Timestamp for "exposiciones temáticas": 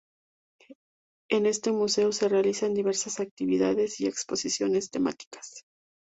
4.07-5.63